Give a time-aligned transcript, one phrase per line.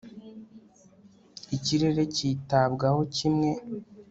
[1.55, 3.49] ikirere cyitabwaho kimwe